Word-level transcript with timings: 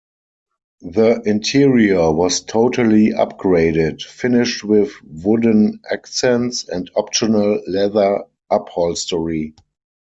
The 0.81 1.21
interior 1.27 2.11
was 2.11 2.41
totally 2.41 3.11
upgraded, 3.11 4.01
finished 4.01 4.63
with 4.63 4.91
wooden 5.03 5.79
accents 5.91 6.67
and 6.67 6.89
optional 6.95 7.61
leather 7.67 8.23
upholstery. 8.49 9.53